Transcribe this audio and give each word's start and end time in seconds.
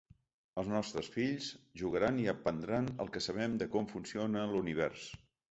Els 0.59 0.69
nostres 0.69 1.09
fills 1.15 1.49
jugaran 1.81 2.17
i 2.23 2.25
aprendran 2.33 2.89
el 3.05 3.13
que 3.17 3.23
sabem 3.27 3.61
de 3.65 3.69
com 3.77 3.93
funciona 3.93 4.49
l’univers. 4.57 5.07